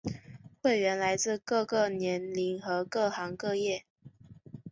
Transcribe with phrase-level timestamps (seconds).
[0.63, 3.85] 会员来自各个年龄和各行各业。